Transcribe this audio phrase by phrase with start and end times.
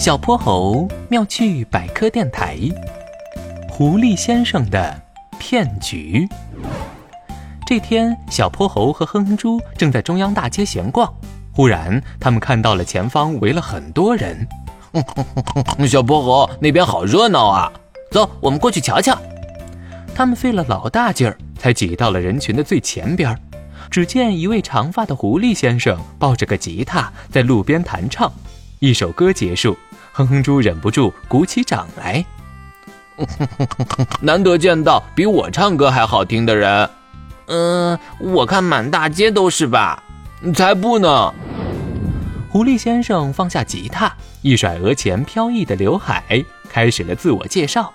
[0.00, 2.56] 小泼猴妙趣百科电台，
[3.68, 4.98] 狐狸先生的
[5.38, 6.26] 骗局。
[7.66, 11.12] 这天，小泼猴和哼哼猪正在中央大街闲逛，
[11.52, 14.48] 忽然他们看到了前方围了很多人。
[15.86, 17.70] 小泼猴，那边好热闹啊！
[18.10, 19.14] 走，我们过去瞧瞧。
[20.14, 23.38] 他们费了老大劲儿，才挤到了人群的最前边。
[23.90, 28.32] 只见一位长发的狐狸先生抱着个吉他在路边弹唱，
[28.78, 29.76] 一首歌结束。
[30.20, 32.22] 哼哼猪忍不住鼓起掌来，
[34.20, 36.90] 难得见到比我唱歌还好听的人。
[37.46, 40.02] 嗯，我看满大街都是吧？
[40.54, 41.32] 才不呢！
[42.50, 47.90] 狐狸先生放下吉他，一甩额前飘逸的刘海，开始了自我介绍：“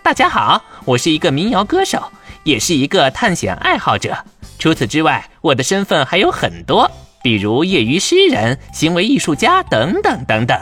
[0.00, 2.12] 大家好，我是一个民谣歌手，
[2.44, 4.16] 也是一个探险爱好者。
[4.60, 6.88] 除此之外，我的身份还有很多，
[7.20, 10.56] 比如业余诗人、行为艺术家等等等等。”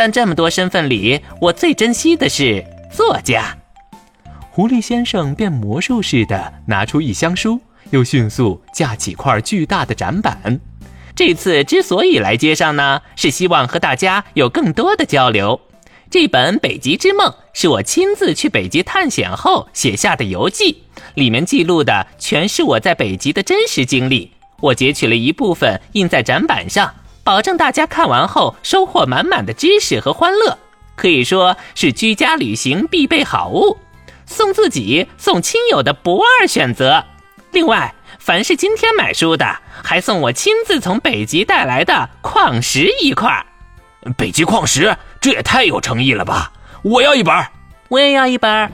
[0.00, 3.54] 但这么多身份里，我最珍惜的是作家。
[4.50, 10.58] 狐狸先生变魔术似的拿出一箱书，又迅速架起块巨大的展板。
[11.14, 15.60] 这次之所以来街上呢，是希望和大家有更多的交流。
[16.08, 24.32] 这本《北极之梦》是我亲自去北极探险后写下的游记，里面记录的全是我在北极的真实经历。
[24.60, 26.90] 我截取了一部分印在展板上。
[27.22, 30.58] 保证大家看完后收获满满的知识和欢乐，
[30.96, 33.78] 可以说是居家旅行必备好物，
[34.26, 37.04] 送自己、送亲友的不二选择。
[37.52, 43.44] 另外，凡是今天买书的，还送我亲自从北极带来的矿石一块。
[44.16, 46.52] 北极矿石，这也太有诚意了吧！
[46.82, 47.34] 我要一本，
[47.88, 48.72] 我也要一本。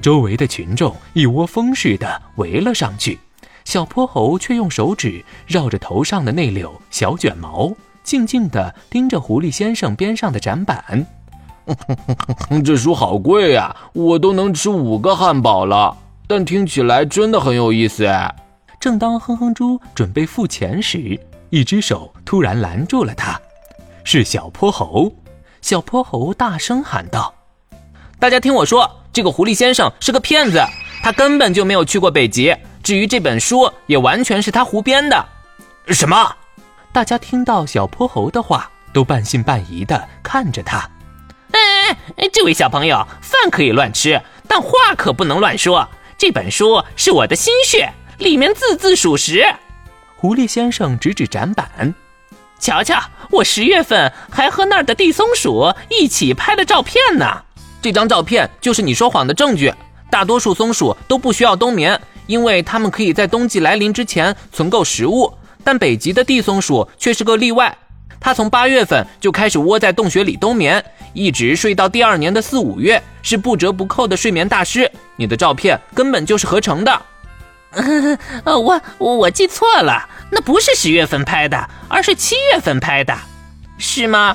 [0.00, 3.18] 周围的群众一窝蜂似的围了上去。
[3.64, 11.06] 小泼猴却用手指绕着头上的那绺小卷毛，静静地盯着狐狸先生边上的展板。
[12.62, 15.96] 这书好贵呀，我都能吃五个汉堡了。
[16.26, 18.34] 但听起来真的很有意思哎。
[18.78, 23.40] 正当哼哼猪准备付钱时，一只手突然拦住了他，
[24.04, 25.10] 是小泼猴。
[25.62, 27.32] 小泼猴大声喊道
[28.20, 30.60] ：“大家听我说，这个狐狸先生是个骗子，
[31.02, 35.26] 他根本就没有去过北极。”至于这本书，也完全是他胡编的。
[35.88, 36.36] 什么？
[36.92, 40.86] 大家听到小泼猴的话，都半信半疑的看着他。
[41.52, 44.68] 哎哎，这位小朋友，饭可以乱吃，但话
[44.98, 45.88] 可不能乱说。
[46.18, 49.46] 这本书是我的心血，里面字字属实。
[50.16, 51.94] 狐狸先生指指展板，
[52.58, 57.44] 瞧瞧，我十月份还和那儿的地松鼠一起拍了照片呢。
[57.80, 59.72] 这张照片就是你说谎的证据。
[60.10, 61.98] 大多数松鼠都不需要冬眠。
[62.26, 67.76] 因为它们可以在冬季来临之前存够食物，但北极的地松鼠却是个例外。
[68.20, 70.82] 它从八月份就开始窝在洞穴里冬眠，
[71.12, 74.90] 一直睡到第二年的四五月，是不折不扣的睡眠大师。
[75.16, 77.02] 你的照片根本就是合成的。
[78.44, 83.14] 呃，我我记错了，那不是十月份拍的，而是七月份拍的，
[83.76, 84.34] 是吗？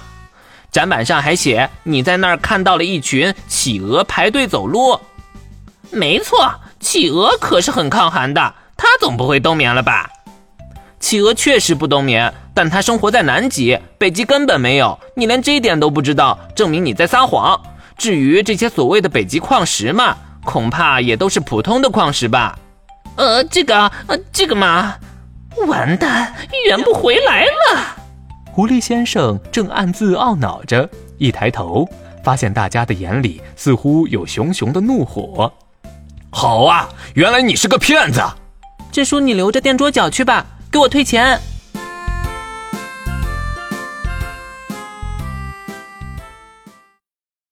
[0.71, 4.99] 展板上还写你在那儿看到了一群企鹅排队走路。
[5.89, 6.53] 没错。
[6.79, 10.09] 企鹅可是很抗寒的，它总不会冬眠了吧？
[10.99, 14.97] 企鹅确实不冬眠，但它生活在南极，北极根本没有。
[15.15, 17.59] 你连这一点都不知道，证明你在撒谎。
[17.97, 22.57] 至于这些所谓的北极矿石嘛，恐怕也都是普通的矿石吧？
[23.15, 24.95] 呃，这个，呃，这个嘛，
[25.67, 26.33] 完蛋，
[26.65, 27.97] 圆不回来了。
[28.51, 31.87] 狐狸先生正暗自懊恼着，一抬头，
[32.23, 35.51] 发现大家的眼里似乎有熊熊的怒火。
[36.31, 38.21] 好啊，原来你是个骗子！
[38.91, 41.39] 这书你留着垫桌角去吧，给我退钱。